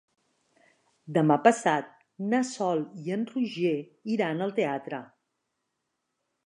Demà 1.17 1.37
passat 1.49 1.91
na 2.31 2.39
Sol 2.53 2.81
i 3.05 3.15
en 3.17 3.29
Roger 3.35 3.77
iran 4.17 4.45
al 4.47 4.57
teatre. 4.63 5.03